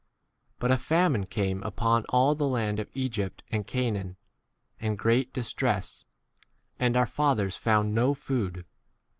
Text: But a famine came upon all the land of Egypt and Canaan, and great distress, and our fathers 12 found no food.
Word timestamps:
But 0.57 0.71
a 0.71 0.79
famine 0.79 1.27
came 1.27 1.61
upon 1.61 2.05
all 2.09 2.33
the 2.33 2.47
land 2.47 2.79
of 2.79 2.89
Egypt 2.95 3.43
and 3.51 3.67
Canaan, 3.67 4.17
and 4.79 4.97
great 4.97 5.31
distress, 5.31 6.05
and 6.79 6.97
our 6.97 7.05
fathers 7.05 7.53
12 7.55 7.63
found 7.63 7.93
no 7.93 8.15
food. 8.15 8.65